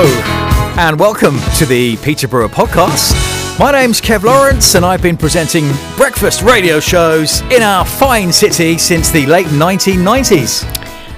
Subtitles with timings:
[0.00, 3.18] Hello, and welcome to the Peterborough podcast.
[3.58, 8.78] My name's Kev Lawrence, and I've been presenting breakfast radio shows in our fine city
[8.78, 10.62] since the late 1990s.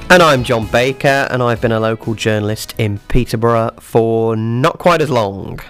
[0.08, 5.02] And I'm John Baker, and I've been a local journalist in Peterborough for not quite
[5.02, 5.60] as long.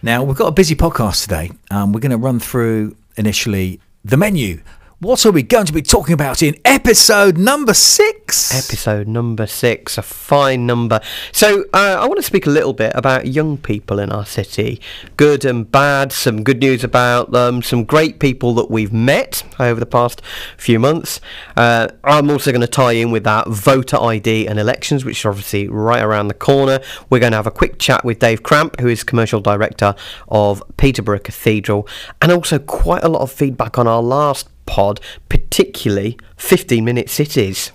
[0.00, 1.50] Now, we've got a busy podcast today.
[1.72, 4.60] Um, we're going to run through initially the menu
[5.00, 8.54] what are we going to be talking about in episode number six?
[8.54, 11.00] Episode number six, a fine number.
[11.32, 14.78] So, uh, I want to speak a little bit about young people in our city.
[15.16, 19.80] Good and bad, some good news about them, some great people that we've met over
[19.80, 20.20] the past
[20.58, 21.18] few months.
[21.56, 25.30] Uh, I'm also going to tie in with that voter ID and elections, which are
[25.30, 26.78] obviously right around the corner.
[27.08, 29.94] We're going to have a quick chat with Dave Cramp, who is commercial director
[30.28, 31.88] of Peterborough Cathedral,
[32.20, 37.72] and also quite a lot of feedback on our last pod, particularly 15 minute cities.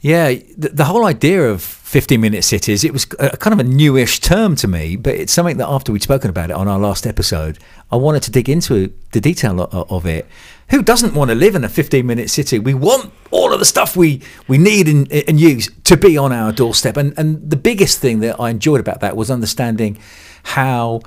[0.00, 3.68] Yeah, the, the whole idea of 15 minute cities, it was a, kind of a
[3.68, 6.80] newish term to me, but it's something that after we'd spoken about it on our
[6.80, 7.60] last episode,
[7.92, 10.26] I wanted to dig into the detail of, of it.
[10.70, 12.58] Who doesn't want to live in a 15 minute city?
[12.58, 16.32] We want all of the stuff we, we need and, and use to be on
[16.32, 16.96] our doorstep.
[16.96, 19.96] And, and the biggest thing that I enjoyed about that was understanding
[20.42, 21.02] how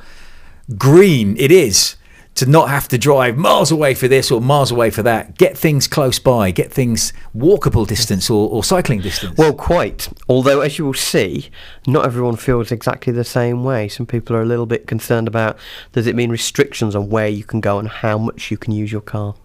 [0.78, 1.98] green it is
[2.36, 5.38] to not have to drive miles away for this or miles away for that.
[5.38, 9.38] Get things close by, get things walkable distance or, or cycling distance.
[9.38, 10.10] Well, quite.
[10.28, 11.50] Although, as you will see,
[11.88, 13.88] not everyone feels exactly the same way.
[13.88, 15.58] Some people are a little bit concerned about
[15.94, 18.92] does it mean restrictions on where you can go and how much you can use
[18.92, 19.36] your car?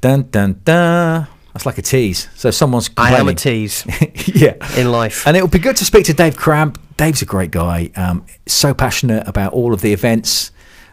[0.00, 1.28] Dun dun dun.
[1.52, 2.28] That's like a tease.
[2.34, 3.84] So someone's I am a tease.
[4.26, 4.54] yeah.
[4.78, 5.26] In life.
[5.26, 6.80] And it would be good to speak to Dave Cramp.
[6.96, 7.90] Dave's a great guy.
[7.96, 10.52] Um, so passionate about all of the events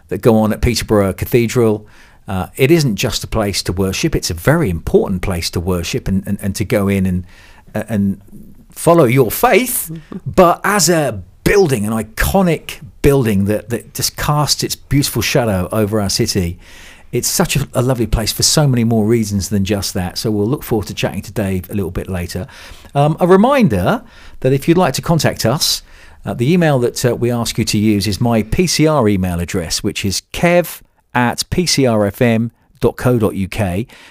[0.10, 1.88] that go on at Peterborough Cathedral.
[2.28, 6.08] Uh, it isn't just a place to worship; it's a very important place to worship
[6.08, 7.26] and, and, and to go in and
[7.74, 8.22] and
[8.70, 9.92] follow your faith.
[10.26, 16.02] But as a building, an iconic building that, that just casts its beautiful shadow over
[16.02, 16.60] our city,
[17.12, 20.18] it's such a, a, lovely place for so many more reasons than just that.
[20.18, 22.48] So we'll look forward to chatting to Dave a little bit later.
[22.94, 24.04] Um, a reminder
[24.42, 25.84] that if you'd like to contact us,
[26.28, 29.82] uh, the email that uh, we ask you to use is my PCR email address,
[29.82, 30.82] which is kev
[31.14, 32.52] at pcrfm.co.uk.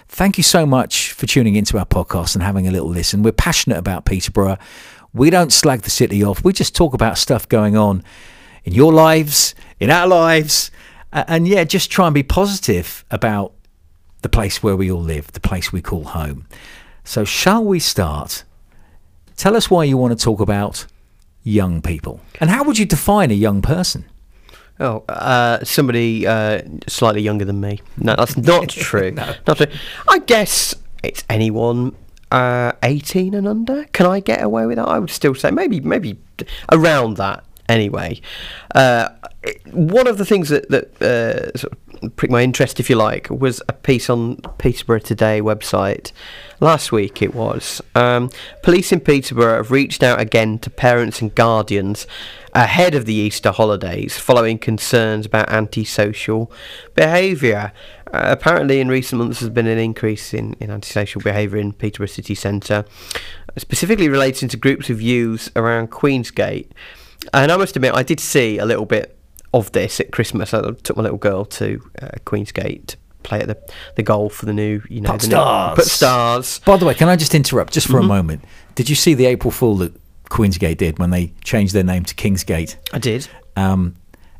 [0.08, 3.22] Thank you so much for tuning into our podcast and having a little listen.
[3.22, 4.56] We're passionate about Peterborough.
[5.12, 8.02] We don't slag the city off, we just talk about stuff going on
[8.64, 10.70] in your lives, in our lives,
[11.12, 13.52] and yeah, just try and be positive about
[14.22, 16.46] the place where we all live, the place we call home.
[17.04, 18.44] So, shall we start?
[19.36, 20.86] Tell us why you want to talk about
[21.46, 22.20] young people.
[22.40, 24.04] And how would you define a young person?
[24.80, 27.80] Oh, uh, somebody uh, slightly younger than me.
[27.96, 29.12] No, that's not true.
[29.12, 29.34] no.
[29.46, 29.66] Not true.
[30.08, 31.94] I guess it's anyone
[32.32, 33.84] uh, 18 and under.
[33.92, 34.88] Can I get away with that?
[34.88, 36.18] I would still say maybe maybe
[36.72, 38.20] around that anyway.
[38.74, 39.08] Uh,
[39.70, 41.85] one of the things that, that uh, sort of
[42.16, 46.12] pricked my interest, if you like, was a piece on Peterborough Today website.
[46.60, 47.82] Last week it was.
[47.94, 48.30] Um,
[48.62, 52.06] police in Peterborough have reached out again to parents and guardians
[52.54, 56.50] ahead of the Easter holidays following concerns about antisocial
[56.94, 57.72] behaviour.
[58.12, 62.06] Uh, apparently, in recent months, there's been an increase in, in antisocial behaviour in Peterborough
[62.06, 62.84] city centre,
[63.58, 66.68] specifically relating to groups of youths around Queensgate.
[67.34, 69.15] And I must admit, I did see a little bit
[69.58, 70.52] of this at Christmas.
[70.54, 73.58] I took my little girl to uh, Queensgate to play at the,
[73.96, 75.70] the goal for the new, you know, Putt Stars.
[75.70, 76.58] New, Putt Stars.
[76.60, 78.04] By the way, can I just interrupt just for mm-hmm.
[78.04, 78.44] a moment?
[78.74, 79.92] Did you see the April Fool that
[80.30, 82.76] Queensgate did when they changed their name to Kingsgate?
[82.92, 83.28] I did.
[83.56, 83.96] Um,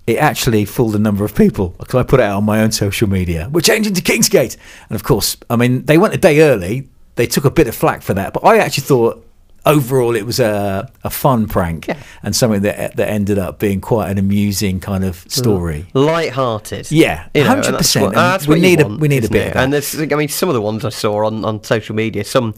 [0.06, 2.71] it actually fooled a number of people because I put it out on my own
[2.71, 3.48] social media.
[3.50, 4.56] We're changing to Kingsgate,
[4.88, 6.88] and of course, I mean they went a day early.
[7.16, 9.26] They took a bit of flack for that, but I actually thought
[9.66, 12.03] overall it was a, a fun prank yeah.
[12.22, 15.31] and something that that ended up being quite an amusing kind of mm.
[15.31, 15.87] story.
[15.93, 16.91] Light-hearted.
[16.91, 18.15] Yeah, hundred percent.
[18.47, 19.57] We need want, a we need a bit.
[19.57, 22.54] And there's, I mean, some of the ones I saw on, on social media, some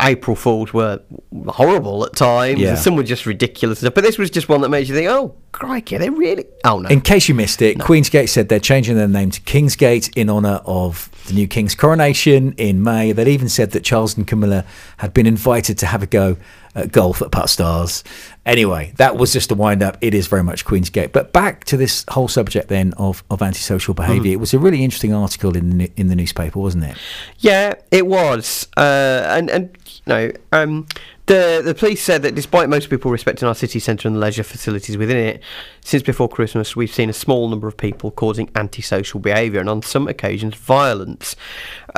[0.00, 1.00] April Fools were
[1.48, 2.60] horrible at times.
[2.60, 2.74] Yeah.
[2.74, 3.80] Some were just ridiculous.
[3.82, 6.44] But this was just one that made you think, oh, crikey, they really.
[6.64, 6.88] Oh, no.
[6.88, 7.84] In case you missed it, no.
[7.84, 12.52] Queensgate said they're changing their name to Kingsgate in honour of the new King's coronation
[12.52, 13.12] in May.
[13.12, 14.64] They'd even said that Charles and Camilla
[14.98, 16.36] had been invited to have a go
[16.76, 18.04] at golf at Putt Stars.
[18.44, 19.96] Anyway, that was just a wind up.
[20.00, 21.10] It is very much Queensgate.
[21.10, 24.30] But back to this whole subject then of, of antisocial behaviour.
[24.30, 24.34] Mm.
[24.34, 26.96] It was a really interesting article in the, in the newspaper, wasn't it?
[27.38, 28.68] Yeah, it was.
[28.76, 30.86] Uh, and, and, you know, um,
[31.26, 34.44] The the police said that despite most people respecting our city centre and the leisure
[34.44, 35.42] facilities within it,
[35.80, 39.82] since before Christmas we've seen a small number of people causing antisocial behaviour and on
[39.82, 41.34] some occasions violence.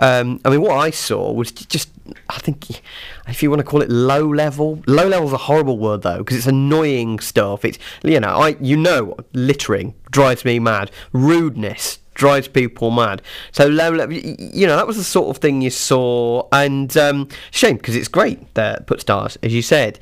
[0.00, 1.90] Um, I mean, what I saw was just,
[2.30, 2.80] I think,
[3.26, 6.18] if you want to call it low level, low level is a horrible word though
[6.18, 7.66] because it's annoying stuff.
[7.66, 13.22] It's you know, I you know, littering drives me mad, rudeness drives people mad.
[13.52, 17.28] So low level, you know, that was the sort of thing you saw, and um,
[17.50, 19.98] shame because it's great that Putt Stars, as you said.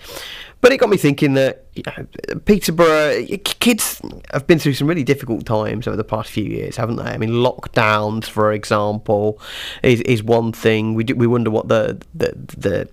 [0.62, 2.06] But it got me thinking that you know,
[2.46, 4.00] Peterborough kids
[4.32, 7.04] have been through some really difficult times over the past few years, haven't they?
[7.04, 9.40] I mean, lockdowns, for example,
[9.82, 10.94] is is one thing.
[10.94, 12.88] We do, we wonder what the the the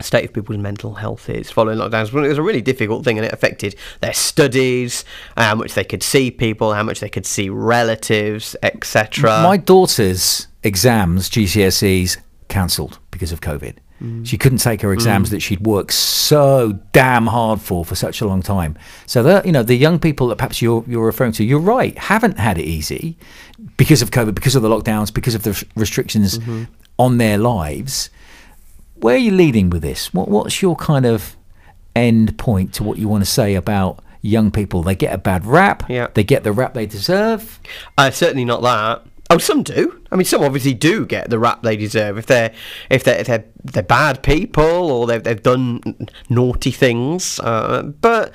[0.00, 2.12] state of people's mental health is following lockdowns.
[2.12, 5.04] It was a really difficult thing, and it affected their studies,
[5.36, 9.42] how much they could see people, how much they could see relatives, etc.
[9.42, 13.76] My daughter's exams, GCSEs, cancelled because of COVID.
[14.02, 14.26] Mm.
[14.26, 15.32] She couldn't take her exams mm.
[15.32, 18.76] that she'd worked so damn hard for for such a long time.
[19.06, 21.96] So that you know, the young people that perhaps you're you're referring to, you're right,
[21.96, 23.16] haven't had it easy
[23.78, 26.64] because of COVID, because of the lockdowns, because of the restrictions mm-hmm.
[26.98, 28.10] on their lives
[29.00, 30.12] where are you leading with this?
[30.12, 31.36] What, what's your kind of
[31.94, 34.82] end point to what you want to say about young people?
[34.82, 35.88] They get a bad rap.
[35.88, 36.08] Yeah.
[36.14, 37.60] They get the rap they deserve.
[37.96, 39.06] Uh, certainly not that.
[39.28, 40.04] Oh, some do.
[40.12, 42.54] I mean, some obviously do get the rap they deserve if they're
[42.90, 45.80] if they're if they're, they're bad people or they've they've done
[46.28, 47.40] naughty things.
[47.40, 48.32] Uh, but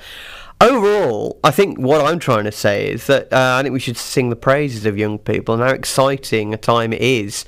[0.62, 3.96] overall, I think what I'm trying to say is that uh, I think we should
[3.96, 7.44] sing the praises of young people and how exciting a time it is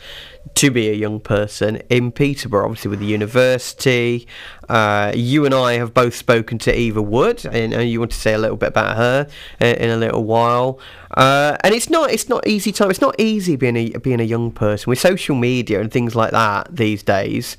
[0.56, 4.26] to be a young person in Peterborough, obviously with the university.
[4.69, 8.34] Uh, you and I have both spoken to Eva Wood, and, you want to say
[8.34, 9.28] a little bit about her
[9.61, 10.78] in, in a little while.
[11.16, 12.90] Uh, and it's not it's not easy time.
[12.90, 16.32] It's not easy being a being a young person with social media and things like
[16.32, 17.56] that these days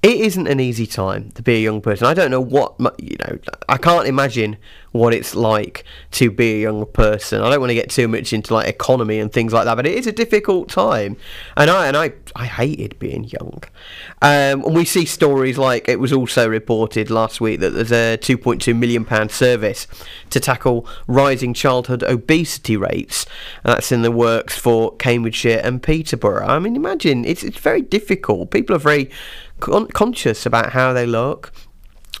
[0.00, 2.06] it isn't an easy time to be a young person.
[2.06, 3.38] I don't know what you know.
[3.68, 4.56] I can't imagine
[4.92, 7.42] what it's like to be a young person.
[7.42, 9.86] I don't want to get too much into like economy and things like that, but
[9.86, 11.16] it is a difficult time.
[11.56, 13.64] And I and I I hated being young.
[14.22, 18.16] Um, and we see stories like it was also reported last week that there's a
[18.18, 19.88] 2.2 million pound service
[20.30, 23.26] to tackle rising childhood obesity rates.
[23.64, 26.46] That's in the works for Cambridgeshire and Peterborough.
[26.46, 28.52] I mean, imagine it's it's very difficult.
[28.52, 29.10] People are very
[29.60, 31.52] con- conscious about how they look.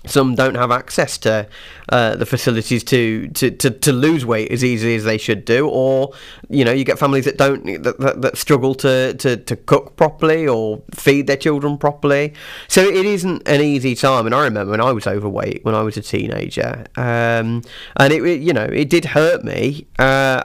[0.06, 1.48] Some don't have access to
[1.88, 5.68] uh, the facilities to, to, to, to, lose weight as easily as they should do,
[5.68, 6.12] or
[6.48, 9.96] you know, you get families that don't that, that, that, struggle to, to, to cook
[9.96, 12.32] properly or feed their children properly.
[12.68, 14.24] So it isn't an easy time.
[14.24, 17.62] And I remember when I was overweight when I was a teenager, um,
[17.96, 19.88] and it you know it did hurt me.
[19.98, 20.44] Uh,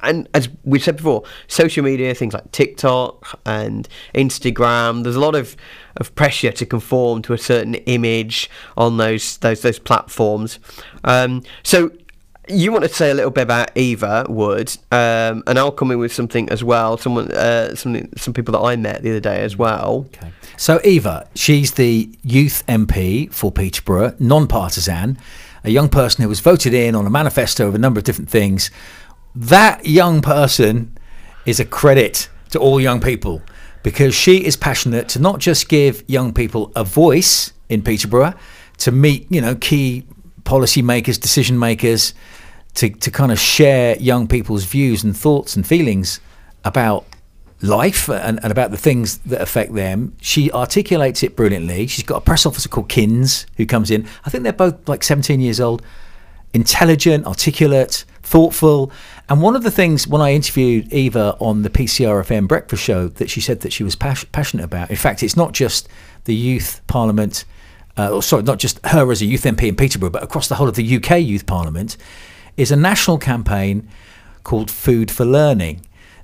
[0.00, 5.34] and as we've said before, social media, things like TikTok and Instagram, there's a lot
[5.34, 5.56] of,
[5.96, 10.58] of pressure to conform to a certain image on those those those platforms.
[11.04, 11.90] Um, so
[12.48, 15.98] you want to say a little bit about Eva Wood, um, and I'll come in
[15.98, 16.96] with something as well.
[16.98, 20.06] Someone, uh, some some people that I met the other day as well.
[20.14, 20.32] Okay.
[20.56, 25.18] So Eva, she's the youth MP for Peterborough, non-partisan,
[25.64, 28.28] a young person who was voted in on a manifesto of a number of different
[28.30, 28.70] things
[29.34, 30.96] that young person
[31.46, 33.42] is a credit to all young people
[33.82, 38.34] because she is passionate to not just give young people a voice in Peterborough,
[38.78, 40.04] to meet you know key
[40.44, 42.14] policy makers, decision makers,
[42.74, 46.20] to to kind of share young people's views and thoughts and feelings
[46.64, 47.04] about
[47.60, 50.14] life and, and about the things that affect them.
[50.20, 51.86] She articulates it brilliantly.
[51.86, 54.06] She's got a press officer called Kins who comes in.
[54.24, 55.80] I think they're both like 17 years old,
[56.52, 58.90] intelligent, articulate, thoughtful.
[59.28, 63.28] And one of the things when I interviewed Eva on the PCRFM breakfast show that
[63.28, 65.86] she said that she was pas- passionate about, in fact, it's not just
[66.24, 67.44] the youth parliament,
[67.98, 70.54] uh, or sorry, not just her as a youth MP in Peterborough, but across the
[70.54, 71.98] whole of the UK youth parliament,
[72.56, 73.86] is a national campaign
[74.44, 75.82] called Food for Learning.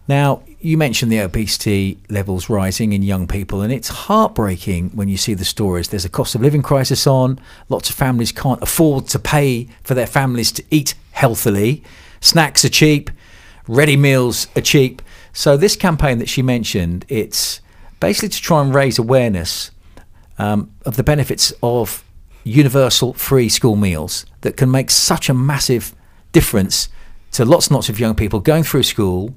[0.09, 5.19] Now, you mentioned the obesity levels rising in young people, and it's heartbreaking when you
[5.19, 5.89] see the stories.
[5.89, 7.39] There's a cost of living crisis on,
[7.69, 11.85] lots of families can't afford to pay for their families to eat healthily.
[12.21, 13.11] Snacks are cheap,
[13.69, 15.03] ready meals are cheap.
[15.35, 17.61] So this campaign that she mentioned, it's
[18.01, 19.71] basically to try and raise awareness
[20.39, 22.03] um, of the benefits of
[22.45, 25.95] universal free school meals that can make such a massive
[26.33, 26.89] difference
[27.33, 29.35] to lots and lots of young people going through school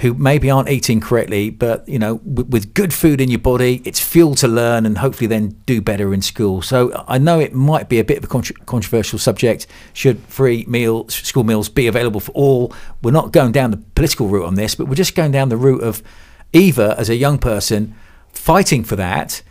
[0.00, 3.82] who maybe aren't eating correctly, but you know, with, with, good food in your body,
[3.84, 6.62] it's fuel to learn and hopefully then do better in school.
[6.62, 9.66] So I know it might be a bit of a contra- controversial subject.
[9.92, 12.74] Should free meal school meals be available for all?
[13.02, 15.58] We're not going down the political route on this, but we're just going down the
[15.58, 16.02] route of
[16.54, 17.94] Eva as a young person
[18.32, 19.42] fighting for that.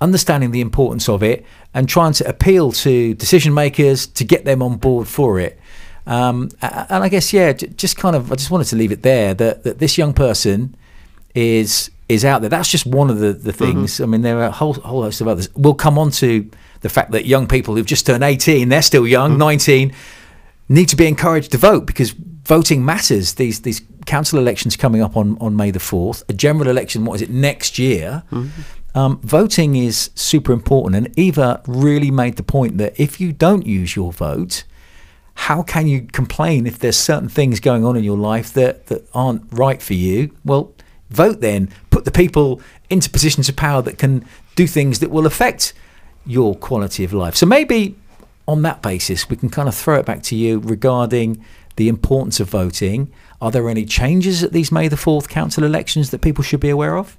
[0.00, 4.62] understanding the importance of it, and trying to appeal to decision makers to get them
[4.62, 5.58] on board for it.
[6.08, 9.34] Um, and I guess yeah, just kind of I just wanted to leave it there
[9.34, 10.74] that, that this young person
[11.34, 12.48] is is out there.
[12.48, 13.64] That's just one of the, the mm-hmm.
[13.64, 13.92] things.
[13.92, 14.02] Mm-hmm.
[14.02, 15.50] I mean, there are a whole whole host of others.
[15.54, 16.50] We'll come on to
[16.80, 19.40] the fact that young people who've just turned 18, they're still young, mm-hmm.
[19.40, 19.92] 19,
[20.70, 23.34] need to be encouraged to vote because voting matters.
[23.34, 27.16] These these council elections coming up on, on May the 4th, a general election, what
[27.16, 28.22] is it, next year?
[28.32, 28.98] Mm-hmm.
[28.98, 30.96] Um, voting is super important.
[30.96, 34.64] And Eva really made the point that if you don't use your vote,
[35.38, 39.08] how can you complain if there's certain things going on in your life that, that
[39.14, 40.34] aren't right for you?
[40.44, 40.74] Well,
[41.10, 41.70] vote then.
[41.90, 44.26] Put the people into positions of power that can
[44.56, 45.74] do things that will affect
[46.26, 47.36] your quality of life.
[47.36, 47.94] So maybe
[48.48, 51.42] on that basis, we can kind of throw it back to you regarding
[51.76, 53.10] the importance of voting.
[53.40, 56.68] Are there any changes at these May the 4th council elections that people should be
[56.68, 57.16] aware of?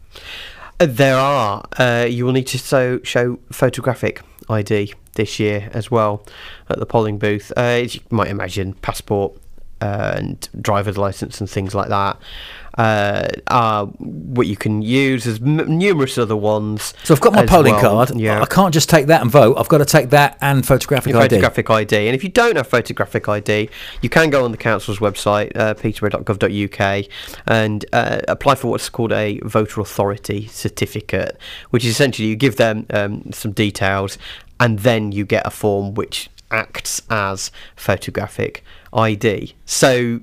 [0.77, 1.65] Uh, there are.
[1.77, 6.25] Uh, you will need to show photographic ID this year as well
[6.69, 7.51] at the polling booth.
[7.57, 9.33] Uh, as you might imagine, passport
[9.81, 12.17] uh, and driver's license and things like that
[12.79, 15.25] uh, are what you can use.
[15.25, 16.93] There's m- numerous other ones.
[17.03, 18.05] So I've got my polling well.
[18.05, 18.17] card.
[18.17, 18.41] Yeah.
[18.41, 19.57] I can't just take that and vote.
[19.57, 21.35] I've got to take that and photographic Your ID.
[21.35, 22.07] Photographic ID.
[22.07, 23.69] And if you don't have photographic ID,
[24.01, 27.05] you can go on the council's website, uh, peterborough.gov.uk,
[27.47, 31.37] and uh, apply for what's called a voter authority certificate,
[31.71, 34.17] which is essentially you give them um, some details
[34.59, 38.63] and then you get a form which acts as photographic
[38.93, 39.53] ID.
[39.65, 40.19] So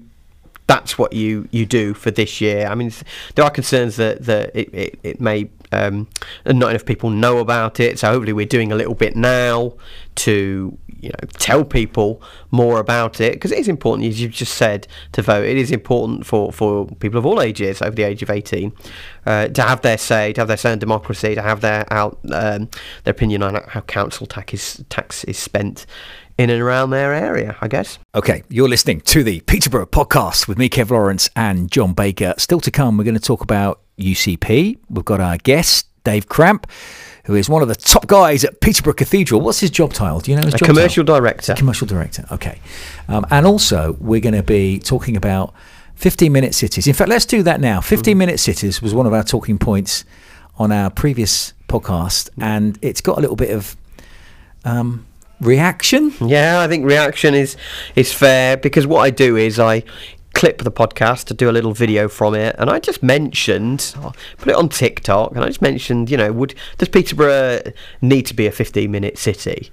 [0.67, 2.67] that's what you, you do for this year.
[2.67, 2.93] I mean,
[3.35, 6.09] there are concerns that, that it, it, it may um,
[6.45, 7.99] not enough people know about it.
[7.99, 9.75] So hopefully we're doing a little bit now
[10.17, 14.55] to you know tell people more about it because it is important, as you've just
[14.55, 15.45] said, to vote.
[15.45, 18.73] It is important for, for people of all ages over the age of eighteen
[19.25, 22.19] uh, to have their say, to have their say in democracy, to have their out
[22.33, 22.69] um,
[23.05, 25.87] their opinion on how council tax is tax is spent
[26.39, 27.99] in and around their area, I guess.
[28.15, 32.35] Okay, you're listening to the Peterborough podcast with me, Kev Lawrence, and John Baker.
[32.39, 34.79] Still to come, we're going to talk about UCP.
[34.91, 36.71] We've got our guest, Dave Cramp,
[37.25, 39.41] who is one of the top guys at Peterborough Cathedral.
[39.41, 40.21] What's his job title?
[40.21, 41.17] Do you know his A job commercial title?
[41.17, 41.55] director.
[41.55, 42.61] Commercial director, okay.
[43.09, 45.53] Um, and also, we're going to be talking about
[45.97, 46.87] 15 minute cities.
[46.87, 47.81] In fact, let's do that now.
[47.81, 48.19] 15 mm-hmm.
[48.19, 50.05] minute cities was one of our talking points
[50.59, 53.77] on our previous podcast, and it's got a little bit of.
[54.65, 55.07] Um,
[55.41, 56.13] reaction.
[56.21, 57.57] Yeah, I think reaction is
[57.95, 59.83] is fair because what I do is I
[60.37, 64.13] clip the podcast to do a little video from it and I just mentioned oh,
[64.37, 67.63] put it on TikTok and I just mentioned you know would does Peterborough
[68.03, 69.71] need to be a 15 minute city?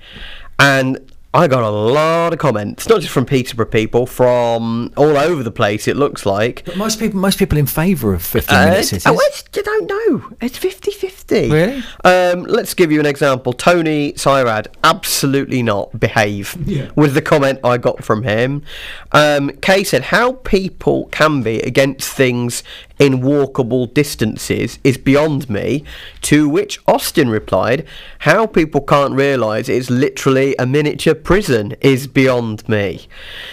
[0.59, 5.41] And I got a lot of comments, not just from Peterborough people, from all over
[5.41, 5.87] the place.
[5.87, 6.63] It looks like.
[6.63, 9.07] But most people, most people in favour of 15 uh, minute cities.
[9.07, 10.29] Oh, I don't know.
[10.41, 11.51] It's 50-50.
[11.51, 11.83] Really?
[12.03, 13.51] Um, let's give you an example.
[13.51, 15.99] Tony Syrad, absolutely not.
[15.99, 16.55] Behave.
[16.67, 16.91] Yeah.
[16.95, 18.63] With the comment I got from him.
[19.11, 22.63] Um, Kay said, "How people can be against things
[22.99, 25.83] in walkable distances is beyond me.
[26.21, 27.85] To which Austin replied,
[28.19, 33.07] How people can't realise it's literally a miniature prison is beyond me.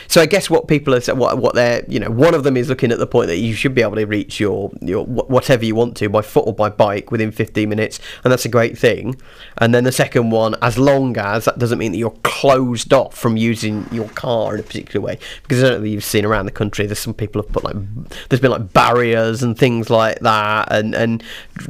[0.07, 2.69] So I guess what people are what what they're you know one of them is
[2.69, 5.75] looking at the point that you should be able to reach your your whatever you
[5.75, 9.17] want to by foot or by bike within 15 minutes, and that's a great thing.
[9.59, 13.17] And then the second one, as long as that doesn't mean that you're closed off
[13.17, 16.47] from using your car in a particular way, because I don't know you've seen around
[16.47, 16.87] the country.
[16.87, 17.77] There's some people have put like
[18.29, 21.23] there's been like barriers and things like that, and and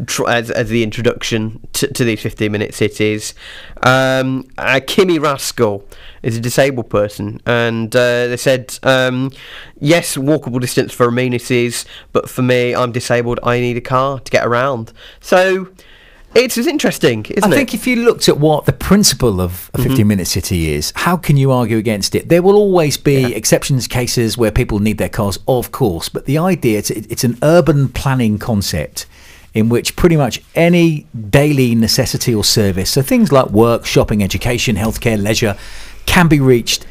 [0.06, 3.34] tr- as, as the introduction to, to these 15 minute cities.
[3.82, 5.84] Um, uh, Kimmy Rascal
[6.22, 9.30] is a disabled person, and uh, they said, um,
[9.78, 13.40] yes, walkable distance for amenities, but for me, I'm disabled.
[13.42, 14.92] I need a car to get around.
[15.20, 15.68] So.
[16.34, 17.52] It's, interesting, isn't I it?
[17.52, 20.08] I think if you looked at what the principle of a 15 mm-hmm.
[20.08, 22.28] minute city is, how can you argue against it?
[22.28, 26.38] There will always be exceptions cases where people need their cars, of course, but the
[26.38, 29.06] idea, it's, it's an urban planning concept
[29.54, 34.76] in which pretty much any daily necessity or service, so things like work, shopping, education,
[34.76, 35.56] healthcare, leisure,
[36.06, 36.86] can be reached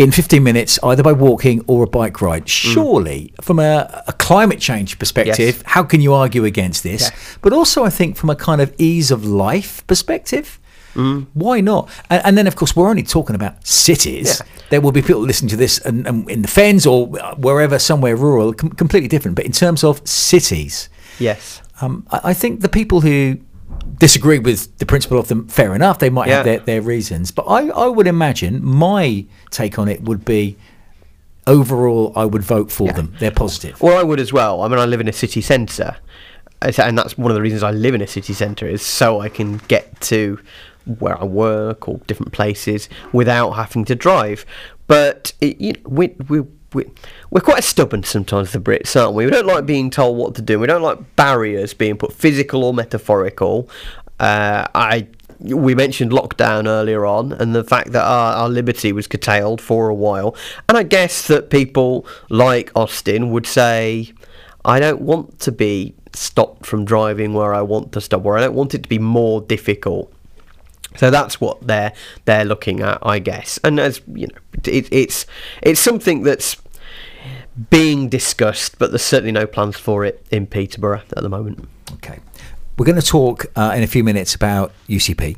[0.00, 2.46] in 15 minutes either by walking or a bike ride.
[2.46, 2.48] Mm.
[2.48, 3.44] Surely, mm.
[3.44, 5.62] from a, a, climate change perspective, yes.
[5.66, 7.02] how can you argue against this?
[7.02, 7.36] Yeah.
[7.42, 10.58] But also, I think from a kind of ease of life perspective,
[10.94, 11.28] Mm.
[11.34, 11.88] Why not?
[12.10, 14.40] And, and, then, of course, we're only talking about cities.
[14.40, 14.46] Yeah.
[14.70, 18.16] There will be people listening to this and, and in the fens or wherever, somewhere
[18.16, 19.36] rural, com- completely different.
[19.36, 20.88] But in terms of cities,
[21.20, 23.38] yes, um, I, I, think the people who
[23.98, 25.98] disagree with the principle of them, fair enough.
[25.98, 26.36] They might yeah.
[26.36, 27.30] have their, their reasons.
[27.30, 30.56] But I, I would imagine my take on it would be
[31.46, 32.92] overall, I would vote for yeah.
[32.92, 33.14] them.
[33.18, 33.80] They're positive.
[33.80, 34.62] Well, I would as well.
[34.62, 35.96] I mean, I live in a city centre.
[36.62, 39.28] and that's one of the reasons I live in a city centre is so I
[39.28, 40.38] can get to
[40.98, 44.46] where I work or different places without having to drive.
[44.86, 46.40] But it, you know, we, we,
[46.72, 46.90] we,
[47.30, 49.24] we're quite stubborn sometimes, the Brits, aren't we?
[49.24, 50.58] We don't like being told what to do.
[50.58, 53.68] We don't like barriers being put, physical or metaphorical.
[54.18, 55.08] Uh, I
[55.40, 59.88] we mentioned lockdown earlier on and the fact that our, our liberty was curtailed for
[59.88, 60.36] a while.
[60.68, 64.12] And I guess that people like Austin would say,
[64.64, 68.40] I don't want to be stopped from driving where I want to stop, or I
[68.42, 70.12] don't want it to be more difficult.
[70.96, 71.92] So that's what they're
[72.24, 73.58] they're looking at, I guess.
[73.62, 75.26] And as you know, it, it's
[75.62, 76.56] it's something that's
[77.68, 81.68] being discussed, but there's certainly no plans for it in Peterborough at the moment.
[81.94, 82.18] Okay,
[82.78, 85.36] we're going to talk uh, in a few minutes about UCP.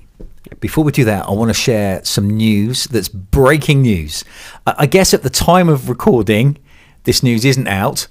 [0.60, 4.24] Before we do that, I want to share some news that's breaking news.
[4.66, 6.58] I guess at the time of recording,
[7.04, 8.06] this news isn't out,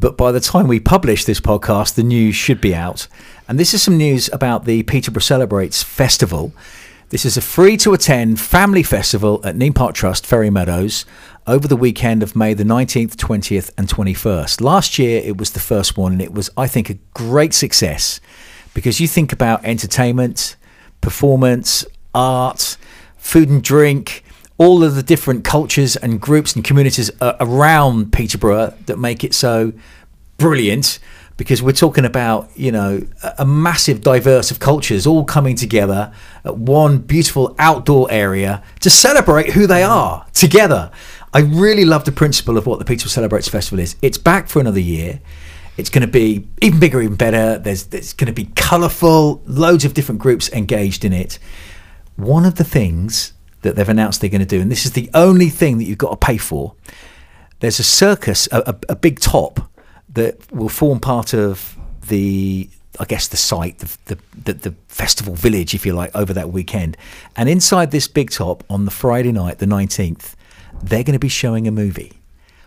[0.00, 3.08] but by the time we publish this podcast, the news should be out.
[3.48, 6.52] And this is some news about the Peterborough Celebrates Festival.
[7.10, 11.04] This is a free to attend family festival at Nene Park Trust, Ferry Meadows,
[11.46, 14.62] over the weekend of May the 19th, 20th, and 21st.
[14.62, 18.20] Last year it was the first one, and it was, I think, a great success
[18.72, 20.56] because you think about entertainment,
[21.02, 21.84] performance,
[22.14, 22.78] art,
[23.18, 24.24] food and drink,
[24.58, 29.72] all of the different cultures and groups and communities around Peterborough that make it so
[30.38, 30.98] brilliant
[31.36, 33.02] because we're talking about you know
[33.38, 36.12] a massive diverse of cultures all coming together
[36.44, 40.90] at one beautiful outdoor area to celebrate who they are together.
[41.32, 43.96] I really love the principle of what the peterborough celebrates festival is.
[44.02, 45.20] It's back for another year.
[45.78, 47.58] It's going to be even bigger even better.
[47.58, 51.38] There's, there's going to be colorful loads of different groups engaged in it.
[52.16, 55.10] One of the things that they've announced they're going to do, and this is the
[55.14, 56.74] only thing that you've got to pay for.
[57.60, 59.70] There's a circus, a, a, a big top
[60.10, 61.76] that will form part of
[62.08, 62.68] the
[63.00, 66.50] I guess the site, the, the, the, the, festival village, if you like, over that
[66.50, 66.98] weekend.
[67.36, 70.34] And inside this big top on the Friday night, the 19th,
[70.82, 72.20] they're going to be showing a movie.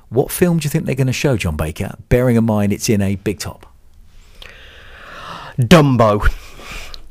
[0.10, 2.90] What film do you think they're going to show, John Baker, bearing in mind it's
[2.90, 3.72] in a big top?
[5.60, 6.28] Dumbo.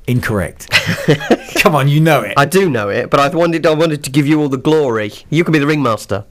[0.07, 0.69] Incorrect.
[1.57, 2.35] Come on, you know it.
[2.37, 5.13] I do know it, but I wanted I wanted to give you all the glory.
[5.31, 6.25] You can be the ringmaster.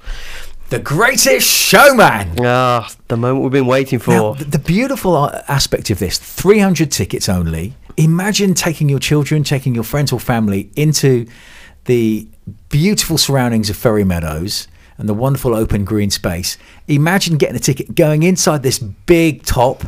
[0.69, 2.35] The greatest showman.
[2.41, 4.11] Ah, the moment we've been waiting for.
[4.11, 7.75] Now, the beautiful aspect of this 300 tickets only.
[7.97, 11.27] Imagine taking your children, taking your friends or family into
[11.85, 12.27] the
[12.69, 16.57] beautiful surroundings of Ferry Meadows and the wonderful open green space.
[16.87, 19.83] Imagine getting a ticket, going inside this big top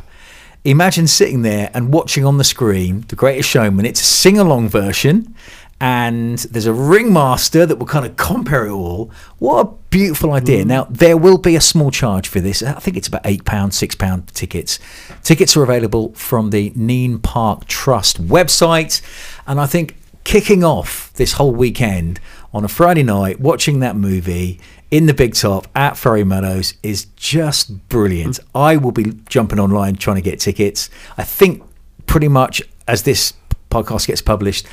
[0.65, 3.85] imagine sitting there and watching on the screen The Greatest Showman.
[3.85, 5.35] It's a sing along version,
[5.79, 9.11] and there's a ringmaster that will kind of compare it all.
[9.37, 10.63] What a beautiful idea.
[10.63, 10.67] Mm.
[10.67, 12.63] Now, there will be a small charge for this.
[12.63, 14.79] I think it's about £8, £6 tickets.
[15.21, 19.01] Tickets are available from the Nene Park Trust website,
[19.45, 22.19] and I think kicking off this whole weekend
[22.53, 24.59] on a Friday night, watching that movie
[24.91, 28.39] in the big top at Ferry Meadows is just brilliant.
[28.39, 28.45] Mm.
[28.55, 30.89] I will be jumping online trying to get tickets.
[31.17, 31.63] I think
[32.05, 33.33] pretty much as this
[33.69, 34.67] podcast gets published,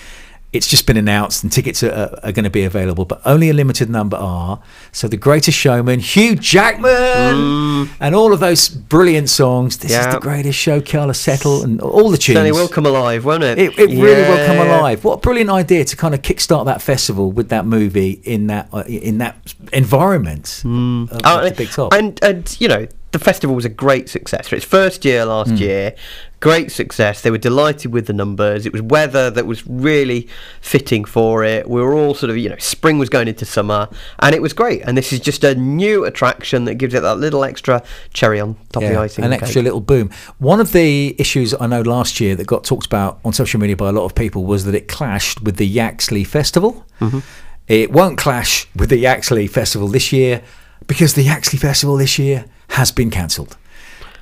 [0.53, 3.55] it's just been announced and tickets are, are, going to be available, but only a
[3.55, 4.61] limited number are.
[4.93, 7.89] So The Greatest Showman, Hugh Jackman, mm.
[8.01, 9.79] and all of those brilliant songs.
[9.79, 12.39] This is The Greatest Show, Keala Settle, and all the tunes.
[12.41, 13.59] It will come alive, won't it?
[13.59, 14.03] It, it yeah.
[14.03, 15.05] really will come alive.
[15.05, 18.69] What a brilliant idea to kind of kickstart that festival with that movie in that
[18.73, 21.11] uh, in that environment mm.
[21.11, 21.95] of, uh, the Big Top.
[21.95, 25.51] And, and, you know, the festival was a great success for its first year last
[25.51, 25.61] mm.
[25.61, 25.95] year.
[26.41, 27.21] Great success.
[27.21, 28.67] They were delighted with the numbers.
[28.67, 30.29] It was weather that was really
[30.61, 31.69] fitting for it.
[31.69, 34.53] We were all sort of, you know, spring was going into summer, and it was
[34.53, 34.83] great.
[34.83, 38.57] And this is just a new attraction that gives it that little extra cherry on
[38.73, 39.25] top yeah, of the icing.
[39.25, 40.11] An extra little boom.
[40.39, 43.77] One of the issues I know last year that got talked about on social media
[43.77, 46.85] by a lot of people was that it clashed with the Yaxley Festival.
[47.01, 47.21] Mm-hmm.
[47.69, 50.43] It won't clash with the Yaxley Festival this year
[50.89, 53.57] because the Yaxley Festival this year has been cancelled.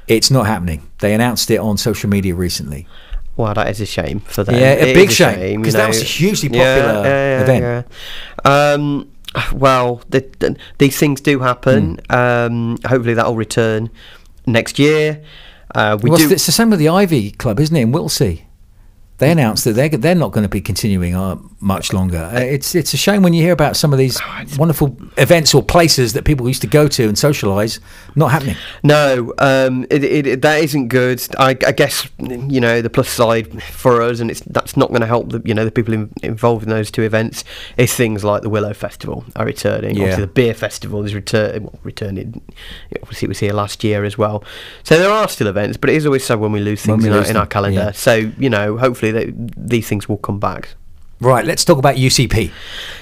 [0.09, 0.91] It's not happening.
[0.99, 2.87] They announced it on social media recently.
[3.37, 4.57] Wow, that is a shame for them.
[4.57, 7.87] Yeah, a it big shame because that was a hugely popular yeah, yeah, event.
[8.45, 8.73] Yeah.
[8.75, 9.11] Um,
[9.53, 11.99] well, the, the, these things do happen.
[12.11, 12.47] Mm.
[12.47, 13.91] Um, hopefully, that will return
[14.47, 15.23] next year.
[15.75, 16.31] Uh, we well, do.
[16.31, 17.81] It's the same with the Ivy Club, isn't it?
[17.81, 18.47] In Whittlesey,
[19.19, 21.15] they announced that they're they're not going to be continuing.
[21.15, 22.31] Uh, much longer.
[22.33, 24.19] Uh, It's it's a shame when you hear about some of these
[24.59, 27.79] wonderful events or places that people used to go to and socialise
[28.15, 28.57] not happening.
[28.83, 31.23] No, um, it, it, that isn't good.
[31.39, 35.03] I, I guess you know the plus side for us, and it's that's not going
[35.03, 37.45] to help the you know the people in, involved in those two events.
[37.77, 39.97] Is things like the Willow Festival are returning.
[39.97, 40.03] Yeah.
[40.03, 42.41] Obviously, the Beer Festival is return well, returning.
[43.03, 44.43] Obviously, it was here last year as well.
[44.83, 47.11] So there are still events, but it is always sad when we lose things we
[47.11, 47.81] in, our, in our calendar.
[47.81, 47.91] yeah.
[47.93, 50.75] So you know, hopefully they, these things will come back.
[51.21, 52.51] Right, let's talk about UCP.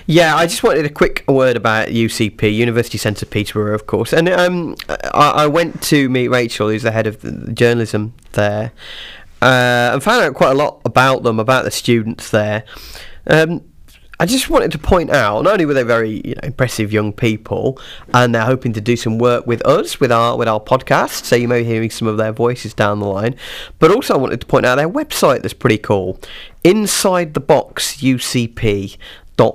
[0.07, 4.13] Yeah, I just wanted a quick word about UCP, University Centre Peterborough, of course.
[4.13, 8.73] And um, I, I went to meet Rachel, who's the head of the journalism there,
[9.41, 12.65] uh, and found out quite a lot about them, about the students there.
[13.29, 13.63] Um,
[14.21, 17.13] I just wanted to point out, not only were they very you know, impressive young
[17.13, 17.81] people,
[18.13, 21.37] and they're hoping to do some work with us, with our with our podcast, so
[21.37, 23.37] you may be hearing some of their voices down the line,
[23.79, 26.21] but also I wanted to point out their website that's pretty cool,
[26.65, 28.97] Inside the Box UCP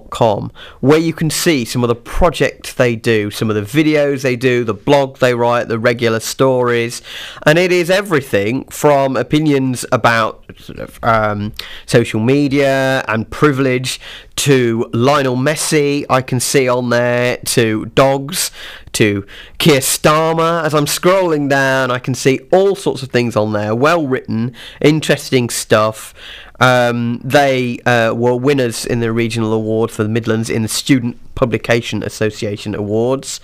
[0.10, 4.22] com, where you can see some of the projects they do, some of the videos
[4.22, 7.02] they do, the blog they write, the regular stories,
[7.46, 11.54] and it is everything from opinions about sort of um,
[11.86, 14.00] social media and privilege
[14.36, 18.52] to Lionel Messi, I can see on there, to dogs,
[18.94, 19.26] to
[19.58, 20.64] Keir Starmer.
[20.64, 24.54] As I'm scrolling down, I can see all sorts of things on there, well written,
[24.82, 26.14] interesting stuff.
[26.60, 31.18] Um, they uh, were winners in the regional award for the Midlands in the Student
[31.36, 33.40] Publication Association Awards.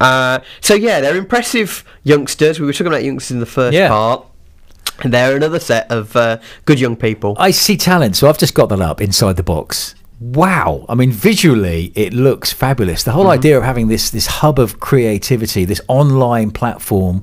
[0.00, 2.58] Uh, so yeah, they're impressive youngsters.
[2.60, 3.88] We were talking about youngsters in the first Yeah.
[3.88, 4.24] part.
[5.02, 7.36] And they're another set of uh, good young people.
[7.38, 9.94] I see talent, so I've just got that up inside the box.
[10.18, 10.86] Wow!
[10.88, 13.02] I mean, visually, it looks fabulous.
[13.02, 13.32] The whole Mm-hmm.
[13.32, 17.22] idea of having this this hub of creativity, this online platform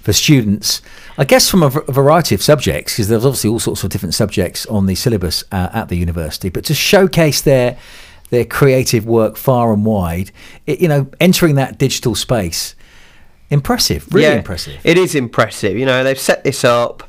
[0.00, 0.80] for students,
[1.20, 4.14] I guess from a v- variety of subjects, because there's obviously all sorts of different
[4.14, 7.76] subjects on the syllabus uh, at the university, but to showcase their
[8.30, 10.30] their creative work far and wide,
[10.66, 12.74] it, you know, entering that digital space,
[13.50, 14.80] impressive, really Yeah, impressive.
[14.82, 15.76] It is impressive.
[15.76, 17.02] You know, they've set this up.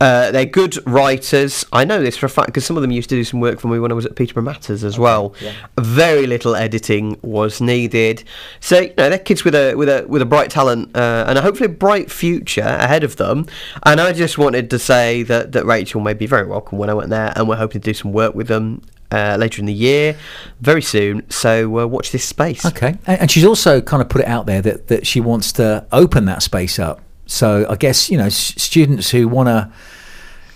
[0.00, 1.64] Uh, they're good writers.
[1.72, 3.58] I know this for a fact because some of them used to do some work
[3.60, 5.34] for me when I was at Peterborough Matters as well.
[5.78, 8.24] Very little editing was needed.
[8.60, 11.38] So you know, they're kids with a with a with a bright talent uh, and
[11.38, 13.46] a hopefully a bright future ahead of them.
[13.84, 16.94] And I just wanted to say that that Rachel may be very welcome when I
[16.94, 18.82] went there, and we're hoping to do some work with them.
[19.08, 20.16] Uh, later in the year,
[20.60, 21.22] very soon.
[21.30, 22.66] So uh, watch this space.
[22.66, 25.52] Okay, and, and she's also kind of put it out there that, that she wants
[25.52, 27.00] to open that space up.
[27.26, 29.70] So I guess you know students who want to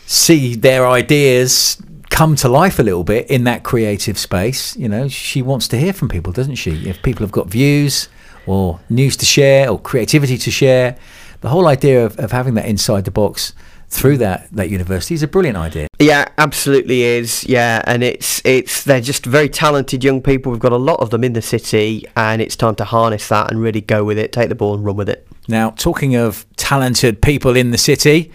[0.07, 1.81] see their ideas
[2.11, 4.77] come to life a little bit in that creative space.
[4.77, 6.89] You know, she wants to hear from people, doesn't she?
[6.89, 8.09] If people have got views
[8.47, 10.99] or news to share or creativity to share,
[11.41, 13.55] the whole idea of, of having that inside the box
[13.89, 15.89] through that that university is a brilliant idea.
[15.99, 17.45] Yeah, absolutely is.
[17.45, 20.53] Yeah, and it's it's they're just very talented young people.
[20.53, 23.51] We've got a lot of them in the city, and it's time to harness that
[23.51, 24.33] and really go with it.
[24.33, 25.27] Take the ball and run with it.
[25.51, 28.31] Now, talking of talented people in the city,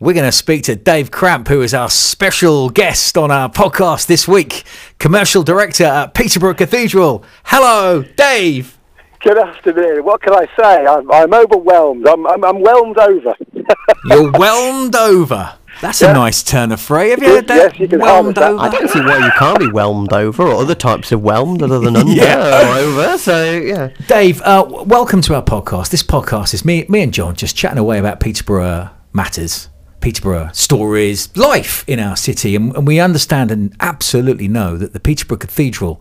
[0.00, 4.06] we're going to speak to Dave Cramp, who is our special guest on our podcast
[4.06, 4.64] this week,
[4.98, 7.24] commercial director at Peterborough Cathedral.
[7.44, 8.76] Hello, Dave.
[9.22, 10.04] Good afternoon.
[10.04, 10.86] What can I say?
[10.86, 12.06] I'm, I'm overwhelmed.
[12.08, 13.34] I'm, I'm, I'm whelmed over.
[14.06, 15.54] You're whelmed over.
[15.80, 17.10] That's a nice turn of phrase.
[17.10, 17.72] Have you heard that?
[17.72, 18.50] Yes, you can whelmed that.
[18.50, 18.60] over.
[18.62, 21.78] I don't see why you can't be whelmed over, or other types of whelmed other
[21.78, 22.72] than under Yeah.
[22.72, 23.18] or over.
[23.18, 25.90] So yeah, Dave, uh, welcome to our podcast.
[25.90, 29.68] This podcast is me, me and John just chatting away about Peterborough matters,
[30.00, 35.00] Peterborough stories, life in our city, and, and we understand and absolutely know that the
[35.00, 36.00] Peterborough Cathedral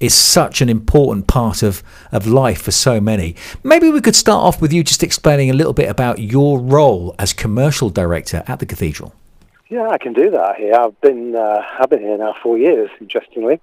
[0.00, 1.82] is such an important part of,
[2.12, 3.34] of life for so many.
[3.62, 7.14] Maybe we could start off with you just explaining a little bit about your role
[7.18, 9.14] as commercial director at the cathedral.
[9.68, 10.74] yeah, I can do that here.
[10.74, 12.90] I've been uh, I've been here now four years.
[13.00, 13.60] Interestingly,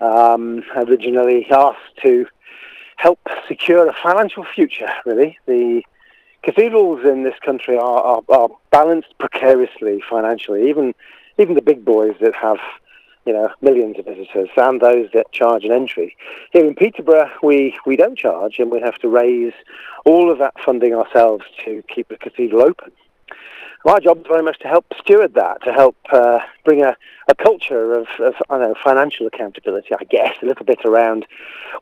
[0.00, 2.26] um, originally asked to
[2.96, 4.90] help secure a financial future.
[5.06, 5.82] Really, the
[6.42, 10.68] cathedrals in this country are, are, are balanced precariously financially.
[10.68, 10.94] Even
[11.38, 12.58] even the big boys that have
[13.28, 16.16] you know millions of visitors and those that charge an entry.
[16.50, 19.52] Here in Peterborough, we we don't charge, and we have to raise
[20.06, 22.90] all of that funding ourselves to keep the cathedral open.
[23.84, 26.96] My job is very much to help steward that, to help uh, bring a,
[27.28, 31.26] a culture of, of I know financial accountability, I guess, a little bit around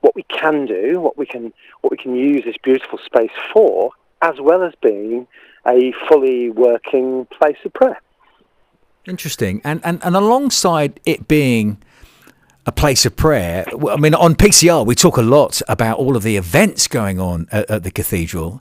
[0.01, 3.93] what we can do, what we can what we can use this beautiful space for,
[4.21, 5.29] as well as being
[5.65, 8.01] a fully working place of prayer.
[9.09, 9.61] Interesting.
[9.65, 11.79] And, and, and alongside it being
[12.67, 16.23] a place of prayer, I mean, on PCR, we talk a lot about all of
[16.23, 18.61] the events going on at, at the cathedral.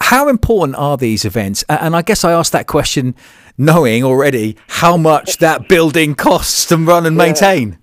[0.00, 1.64] How important are these events?
[1.68, 3.14] And I guess I asked that question
[3.58, 7.78] knowing already how much that building costs to run and maintain.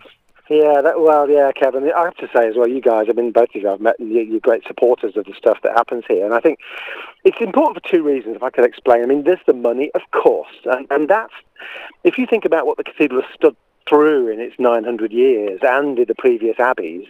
[0.50, 1.90] Yeah, that, well, yeah, Kevin.
[1.96, 3.96] I have to say as well, you guys, I mean, both of you, I've met,
[4.00, 6.60] you, you're great supporters of the stuff that happens here, and I think
[7.24, 8.36] it's important for two reasons.
[8.36, 11.32] If I could explain, I mean, there's the money, of course, and, and that's
[12.04, 13.56] if you think about what the cathedral has stood
[13.88, 17.08] through in its 900 years and in the previous abbeys,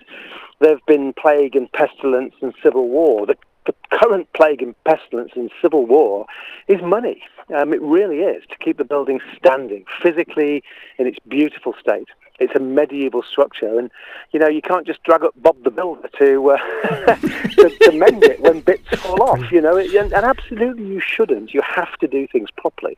[0.59, 3.25] there have been plague and pestilence and civil war.
[3.25, 3.35] The,
[3.65, 6.25] the current plague and pestilence and civil war
[6.67, 7.21] is money.
[7.55, 10.63] Um, it really is to keep the building standing physically
[10.97, 12.07] in its beautiful state.
[12.39, 13.91] It's a medieval structure, and
[14.31, 16.57] you know you can't just drag up Bob the Builder to uh,
[17.15, 19.51] to, to, mend it when bits fall off.
[19.51, 21.53] You know, and, and absolutely you shouldn't.
[21.53, 22.97] You have to do things properly.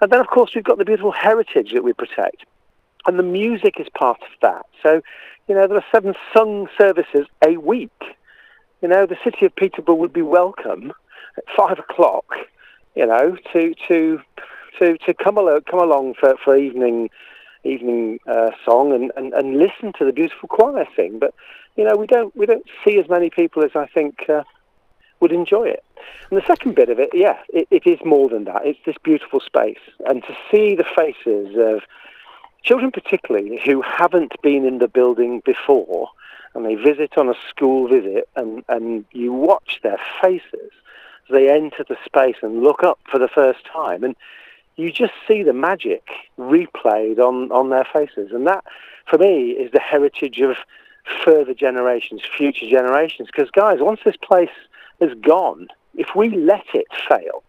[0.00, 2.44] And then, of course, we've got the beautiful heritage that we protect.
[3.06, 4.66] And the music is part of that.
[4.82, 5.00] So,
[5.48, 7.92] you know, there are seven sung services a week.
[8.82, 10.92] You know, the city of Peterborough would be welcome
[11.36, 12.34] at five o'clock,
[12.94, 14.20] you know, to to
[14.78, 17.08] to, to come along come along for, for evening
[17.64, 21.18] evening uh, song and, and, and listen to the beautiful choir sing.
[21.18, 21.34] But
[21.76, 24.42] you know, we don't we don't see as many people as I think uh,
[25.20, 25.84] would enjoy it.
[26.30, 28.62] And the second bit of it, yeah, it, it is more than that.
[28.64, 31.82] It's this beautiful space, and to see the faces of
[32.62, 36.08] children, particularly who haven't been in the building before,
[36.54, 40.70] and they visit on a school visit, and, and you watch their faces
[41.28, 44.16] as they enter the space and look up for the first time, and
[44.76, 46.06] you just see the magic
[46.38, 48.30] replayed on, on their faces.
[48.32, 48.64] And that,
[49.08, 50.56] for me, is the heritage of
[51.24, 53.28] further generations, future generations.
[53.32, 54.50] Because, guys, once this place
[55.00, 57.42] has gone, if we let it fail,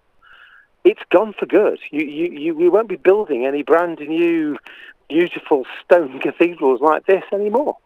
[0.83, 1.79] it's gone for good.
[1.91, 4.57] You, you, you, we won't be building any brand new,
[5.09, 7.77] beautiful stone cathedrals like this anymore.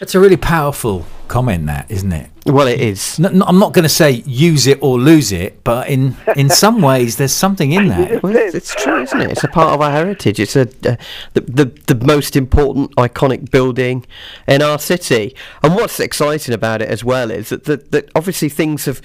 [0.00, 2.28] It's a really powerful comment, that isn't it?
[2.44, 3.18] Well, it is.
[3.18, 6.50] No, no, I'm not going to say use it or lose it, but in in
[6.64, 8.22] some ways, there's something in that.
[8.22, 9.30] Well, it's, it's, true, isn't it?
[9.30, 10.40] It's a part of our heritage.
[10.40, 10.96] It's a uh,
[11.34, 14.04] the, the the most important iconic building
[14.48, 15.36] in our city.
[15.62, 19.00] And what's exciting about it as well is that that, that obviously things have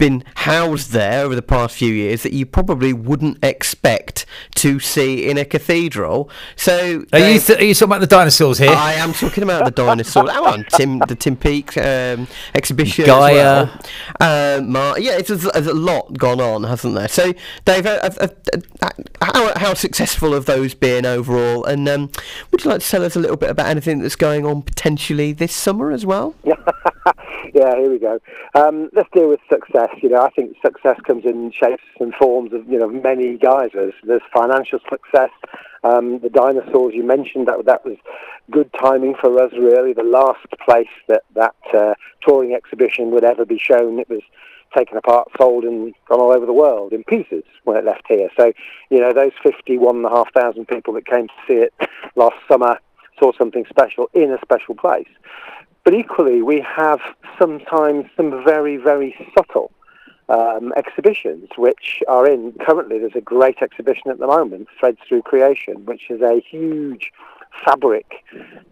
[0.00, 5.28] been housed there over the past few years that you probably wouldn't expect to see
[5.28, 6.30] in a cathedral.
[6.56, 8.70] So are you, th- are you talking about the dinosaurs here?
[8.70, 10.30] I am talking about the dinosaurs.
[10.30, 13.04] Hang on, Tim, the Tim Peake um, exhibition.
[13.04, 13.68] Gaia.
[14.20, 14.58] Well.
[14.58, 17.08] Um, Mar- yeah, it's, there's, there's a lot gone on, hasn't there?
[17.08, 17.34] So,
[17.66, 18.28] Dave, uh, uh,
[18.82, 18.88] uh,
[19.20, 21.64] how, how successful have those been overall?
[21.66, 22.10] And um,
[22.50, 25.34] would you like to tell us a little bit about anything that's going on potentially
[25.34, 26.34] this summer as well?
[27.54, 28.18] yeah, here we go.
[28.54, 32.52] Um, let's deal with success you know, I think success comes in shapes and forms
[32.52, 33.92] of, you know, many guises.
[34.02, 35.30] There's financial success.
[35.82, 37.96] Um, the dinosaurs you mentioned, that, that was
[38.50, 39.92] good timing for us, really.
[39.92, 41.94] The last place that that uh,
[42.26, 44.22] touring exhibition would ever be shown, it was
[44.76, 48.28] taken apart, sold, and gone all over the world in pieces when it left here.
[48.36, 48.52] So,
[48.90, 51.74] you know, those 51,500 people that came to see it
[52.14, 52.78] last summer
[53.18, 55.08] saw something special in a special place.
[55.84, 57.00] But equally, we have
[57.38, 59.70] sometimes some very, very subtle
[60.28, 62.98] um, exhibitions, which are in currently.
[62.98, 67.12] There's a great exhibition at the moment, Threads Through Creation, which is a huge
[67.64, 68.24] fabric,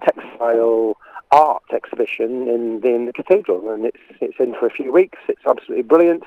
[0.04, 0.96] textile
[1.30, 5.18] art exhibition in the, in the cathedral, and it's it's in for a few weeks.
[5.28, 6.22] It's absolutely brilliant.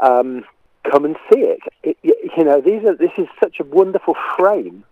[0.00, 0.44] Um,
[0.90, 1.60] come and see it.
[1.82, 1.96] it.
[2.36, 4.84] You know, these are this is such a wonderful frame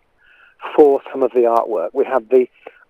[0.77, 1.91] for some of the artwork.
[1.93, 2.47] We have the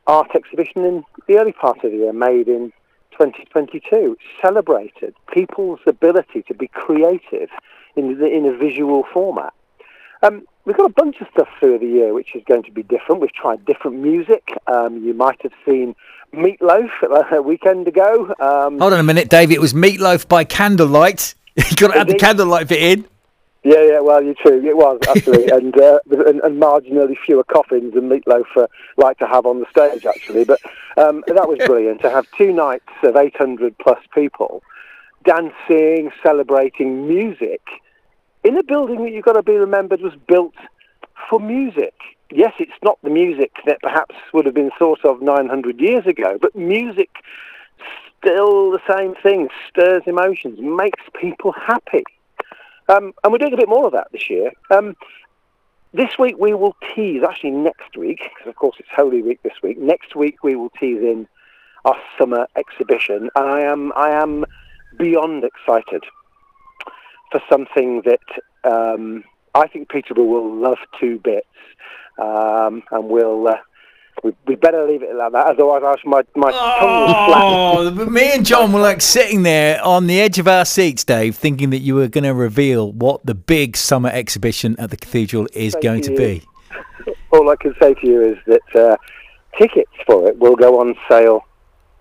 [0.07, 2.73] art exhibition in the early part of the year, made in
[3.13, 7.51] 2022 celebrated people's ability to be creative
[7.97, 9.53] in, the, in a visual format.
[10.23, 12.83] Um, we've got a bunch of stuff through the year which is going to be
[12.83, 13.21] different.
[13.21, 14.49] We've tried different music.
[14.67, 15.95] Um, you might have seen
[16.33, 16.91] Meatloaf
[17.33, 18.35] a weekend ago.
[18.41, 19.51] Um, Hold on a minute, Dave.
[19.51, 21.35] It was Meatloaf by candlelight.
[21.57, 23.05] You've got to add the candlelight bit in.
[23.65, 24.65] Yeah, yeah, well, you're true.
[24.67, 29.27] It was actually, and, uh, and, and marginally fewer coffins than Meatloaf uh, like to
[29.27, 30.45] have on the stage, actually.
[30.45, 30.61] But
[30.97, 34.63] um, that was brilliant to have two nights of 800 plus people
[35.25, 37.61] dancing, celebrating music
[38.45, 40.55] in a building that you've got to be remembered was built
[41.29, 41.95] for music.
[42.31, 46.39] Yes, it's not the music that perhaps would have been thought of 900 years ago,
[46.41, 47.11] but music
[48.19, 52.05] still the same thing, stirs emotions, makes people happy.
[52.89, 54.53] Um, and we're doing a bit more of that this year.
[54.71, 54.97] Um,
[55.95, 59.53] this week we will tease, actually next week, because of course it's Holy Week this
[59.63, 59.79] week.
[59.79, 61.29] Next week we will tease in
[61.85, 64.45] our summer exhibition, and I am I am
[64.99, 66.05] beyond excited
[67.31, 71.47] for something that um, I think Peterborough will love to bits,
[72.19, 73.57] um, and will uh,
[74.23, 78.13] we, we better leave it like that, otherwise my, my oh, tongue will flat.
[78.13, 81.71] Me and John were like sitting there on the edge of our seats, Dave, thinking
[81.71, 85.77] that you were going to reveal what the big summer exhibition at the cathedral is
[85.83, 86.43] going to, be.
[87.33, 88.97] All I can say to you is that uh,
[89.59, 91.47] tickets for it will go on sale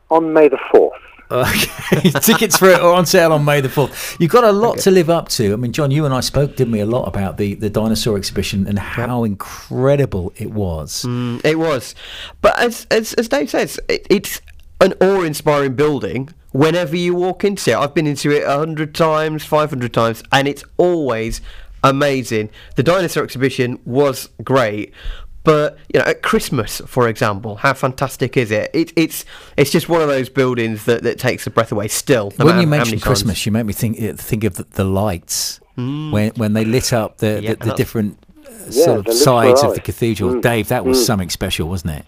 [0.09, 0.91] on May the 4th.
[1.31, 2.09] Okay.
[2.21, 4.19] Tickets for it are on sale on May the 4th.
[4.19, 4.81] You've got a lot okay.
[4.81, 5.53] to live up to.
[5.53, 8.17] I mean, John, you and I spoke, didn't we, a lot about the, the dinosaur
[8.17, 9.31] exhibition and how yep.
[9.31, 11.03] incredible it was.
[11.03, 11.95] Mm, it was.
[12.41, 14.41] But as, as, as Dave says, it, it's
[14.81, 17.77] an awe inspiring building whenever you walk into it.
[17.77, 21.41] I've been into it 100 times, 500 times, and it's always
[21.83, 22.49] amazing.
[22.75, 24.93] The dinosaur exhibition was great,
[25.43, 28.69] but you know, at Christmas, for example, how fantastic is it?
[28.73, 29.25] it it's
[29.57, 31.87] it's just one of those buildings that, that takes the breath away.
[31.87, 33.45] Still, no when you mention Christmas, times.
[33.45, 36.11] you make me think think of the, the lights mm.
[36.11, 39.63] when when they lit up the yeah, the, the different uh, yeah, sort of sides
[39.63, 40.35] of the cathedral.
[40.35, 40.41] Mm.
[40.41, 41.05] Dave, that was mm.
[41.05, 42.05] something special, wasn't it?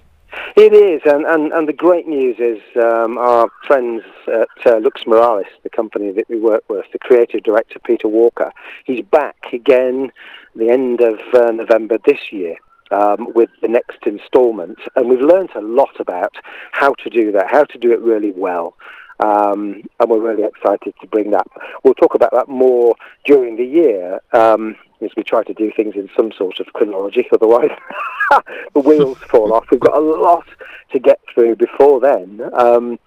[0.55, 5.47] It is, and, and, and the great news is um, our friends at uh, Luxmuralis,
[5.63, 8.51] the company that we work with, the creative director Peter Walker,
[8.85, 10.11] he's back again
[10.55, 12.57] the end of uh, November this year
[12.93, 14.77] um, with the next instalment.
[14.95, 16.35] And we've learned a lot about
[16.71, 18.75] how to do that, how to do it really well.
[19.19, 21.47] Um, and we're really excited to bring that.
[21.83, 25.95] We'll talk about that more during the year um, as we try to do things
[25.95, 27.27] in some sort of chronology.
[27.31, 27.71] Otherwise,
[28.73, 29.65] the wheels fall off.
[29.71, 30.45] We've got a lot
[30.91, 32.41] to get through before then.
[32.53, 32.99] Um,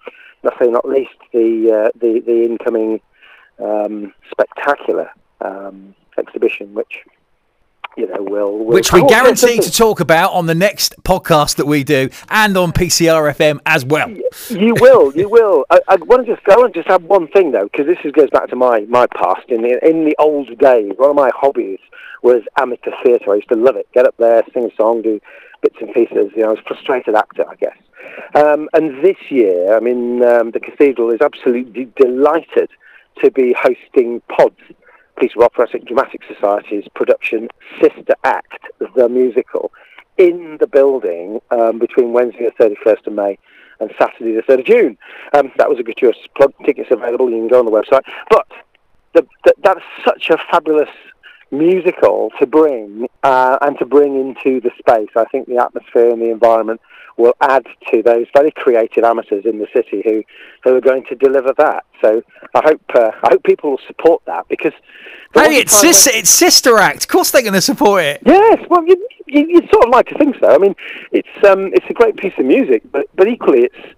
[0.43, 3.01] not say not least the uh, the, the incoming
[3.59, 5.09] um, spectacular
[5.41, 7.03] um, exhibition, which
[7.97, 11.65] you know, will, will which we guarantee to talk about on the next podcast that
[11.65, 14.09] we do, and on PCR FM as well.
[14.49, 15.65] You will, you will.
[15.69, 17.97] I, I want to just, I want to just add one thing though, because this
[18.03, 19.49] is, goes back to my my past.
[19.49, 21.79] In the in the old days, one of my hobbies
[22.21, 23.31] was amateur theatre.
[23.31, 23.87] I used to love it.
[23.93, 25.19] Get up there, sing a song, do
[25.61, 26.31] bits and pieces.
[26.35, 27.77] You know, I was a frustrated actor, I guess.
[28.35, 32.69] Um, and this year, I mean, um, the cathedral is absolutely delighted
[33.23, 34.59] to be hosting pods
[35.19, 37.49] Peterborough Operatic Dramatic Society's production
[37.81, 38.63] Sister Act,
[38.95, 39.71] the musical,
[40.17, 43.37] in the building um, between Wednesday the 31st of May
[43.79, 44.97] and Saturday the 3rd of June.
[45.33, 46.53] Um, that was a gratuitous plug.
[46.65, 47.29] Tickets available.
[47.29, 48.01] You can go on the website.
[48.29, 48.47] But
[49.13, 50.89] the, the, that's such a fabulous
[51.51, 55.09] musical to bring uh, and to bring into the space.
[55.15, 56.81] I think the atmosphere and the environment
[57.17, 60.23] will add to those very creative amateurs in the city who,
[60.63, 61.83] who are going to deliver that.
[62.01, 62.21] So
[62.53, 64.73] I hope uh, I hope people will support that because
[65.33, 67.05] hey, it's sister it's sister act.
[67.05, 68.21] Of course they're going to support it.
[68.25, 70.53] Yes, well you, you, you sort of like to think so.
[70.53, 70.75] I mean,
[71.11, 73.95] it's um, it's a great piece of music, but but equally it's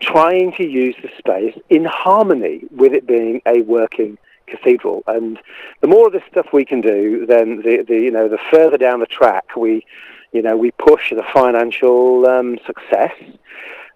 [0.00, 4.18] trying to use the space in harmony with it being a working
[4.50, 5.02] cathedral.
[5.06, 5.38] And
[5.80, 8.76] the more of this stuff we can do, then the, the you know the further
[8.76, 9.84] down the track we
[10.32, 13.12] you know we push the financial um, success.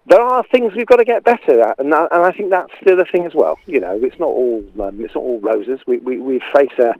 [0.07, 2.71] There are things we've got to get better at, and, that, and I think that's
[2.85, 3.57] the other thing as well.
[3.65, 5.79] You know, it's not all um, it's not all roses.
[5.87, 6.93] We we, we face a,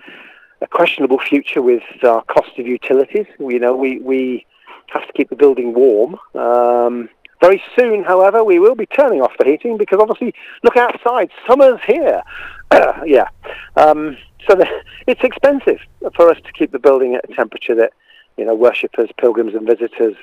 [0.61, 3.27] a questionable future with our cost of utilities.
[3.39, 4.45] You know, we we
[4.87, 6.17] have to keep the building warm.
[6.33, 7.09] Um,
[7.41, 11.79] very soon, however, we will be turning off the heating because obviously, look outside, summer's
[11.85, 12.23] here.
[13.05, 13.27] yeah.
[13.75, 14.67] Um, so the,
[15.07, 15.79] it's expensive
[16.15, 17.93] for us to keep the building at a temperature that,
[18.37, 20.15] you know, worshippers, pilgrims and visitors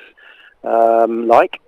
[0.64, 1.61] um, like.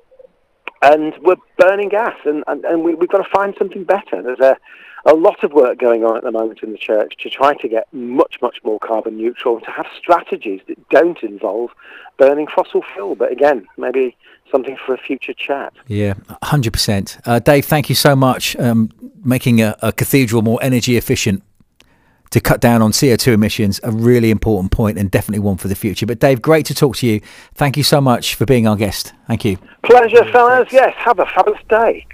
[0.85, 4.23] And we're burning gas, and, and, and we, have got to find something better.
[4.23, 4.59] There's a,
[5.07, 7.69] a lot of work going on at the moment in the church to try to
[7.69, 11.71] get much, much more carbon neutral, to have strategies that don't involve
[12.19, 13.15] burning fossil fuel.
[13.15, 14.15] But again, maybe
[14.53, 15.73] something for a future chat.
[15.87, 17.21] Yeah, 100%.
[17.25, 18.55] Uh, Dave, thank you so much.
[18.57, 18.91] Um,
[19.25, 21.43] making a, a, cathedral more energy efficient
[22.35, 25.77] to cut down on CO2 emissions, a really important point and definitely one for the
[25.77, 26.05] future.
[26.05, 27.21] But Dave, great to talk to you.
[27.55, 29.13] Thank you so much for being our guest.
[29.29, 29.57] Thank you.
[29.85, 30.67] Pleasure, fellas.
[30.73, 32.05] Yes, have a fabulous day.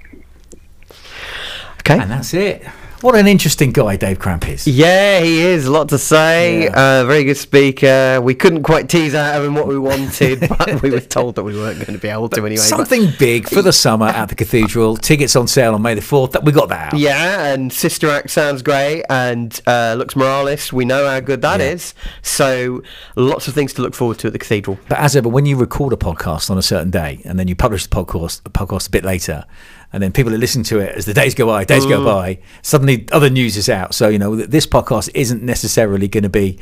[1.79, 1.99] Okay.
[1.99, 2.63] And that's it.
[3.03, 4.67] What an interesting guy Dave Cramp is.
[4.67, 5.65] Yeah, he is.
[5.65, 6.65] A lot to say.
[6.65, 7.01] Yeah.
[7.01, 8.21] Uh, very good speaker.
[8.23, 11.43] We couldn't quite tease out of him what we wanted, but we were told that
[11.43, 12.57] we weren't going to be able to anyway.
[12.57, 13.19] Something but...
[13.19, 14.99] big for the summer at the cathedral.
[14.99, 16.45] Tickets on sale on May the 4th.
[16.45, 17.01] We got that out.
[17.01, 19.05] Yeah, and Sister Act sounds great.
[19.09, 21.71] And uh, Luxmuralis, we know how good that yeah.
[21.71, 21.95] is.
[22.21, 22.83] So
[23.17, 24.79] lots of things to look forward to at the cathedral.
[24.91, 27.57] But as ever, when you record a podcast on a certain day and then you
[27.57, 29.47] publish the podcast, the podcast a bit later,
[29.93, 32.05] and then people are listening to it as the days go by, days go mm.
[32.05, 32.39] by.
[32.63, 33.95] Suddenly, other news is out.
[33.95, 36.59] So you know, this podcast isn't necessarily going to be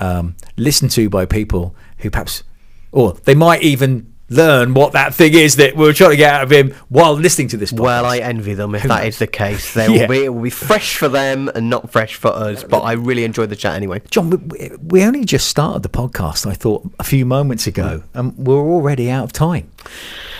[0.00, 2.42] um, listened to by people who perhaps,
[2.92, 6.42] or they might even learn what that thing is that we're trying to get out
[6.42, 7.80] of him while listening to this podcast.
[7.80, 9.14] Well, I envy them if Who that knows?
[9.14, 9.74] is the case.
[9.74, 10.00] They yeah.
[10.02, 12.92] will be, it will be fresh for them and not fresh for us, but I
[12.92, 14.02] really enjoyed the chat anyway.
[14.10, 18.36] John, we, we only just started the podcast, I thought, a few moments ago, and
[18.36, 19.70] we're already out of time.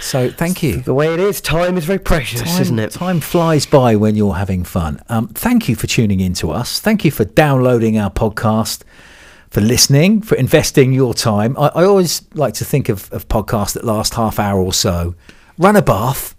[0.01, 0.83] So thank you.
[0.83, 2.90] The way it is, time is very precious, time, isn't it?
[2.92, 5.01] Time flies by when you're having fun.
[5.09, 6.80] Um, thank you for tuning in to us.
[6.80, 8.82] Thank you for downloading our podcast
[9.57, 11.57] for listening, for investing your time.
[11.57, 15.14] I, I always like to think of, of podcasts that last half hour or so.
[15.57, 16.36] Run a bath,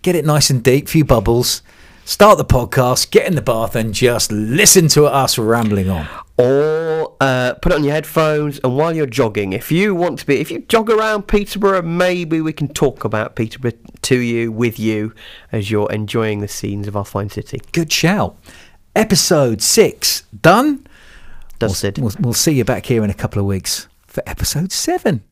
[0.00, 1.60] get it nice and deep, few bubbles.
[2.06, 6.08] Start the podcast, get in the bath, and just listen to us rambling on.
[6.38, 10.26] Or uh, put it on your headphones, and while you're jogging, if you want to
[10.26, 14.78] be, if you jog around Peterborough, maybe we can talk about Peterborough to you, with
[14.78, 15.12] you,
[15.52, 17.60] as you're enjoying the scenes of our fine city.
[17.72, 18.38] Good shout.
[18.96, 20.86] Episode six done.
[21.68, 21.98] Dusted.
[21.98, 25.20] We'll, we'll see you back here in a couple of weeks for episode seven.